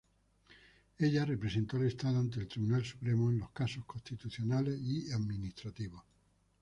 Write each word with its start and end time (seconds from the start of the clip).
Ella 0.97 1.25
representó 1.25 1.77
al 1.77 1.85
Estado 1.85 2.17
ante 2.17 2.39
el 2.39 2.47
Tribunal 2.47 2.83
Supremo 2.83 3.29
en 3.29 3.37
los 3.37 3.51
casos 3.51 3.85
constitucionales 3.85 4.79
y 4.81 5.11
administrativos. 5.11 6.01